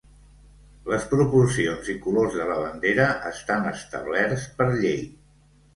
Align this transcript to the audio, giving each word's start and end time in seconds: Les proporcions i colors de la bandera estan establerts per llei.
Les 0.93 1.05
proporcions 1.11 1.91
i 1.95 1.97
colors 2.07 2.39
de 2.41 2.49
la 2.53 2.57
bandera 2.65 3.07
estan 3.35 3.73
establerts 3.77 4.51
per 4.59 4.73
llei. 4.77 5.03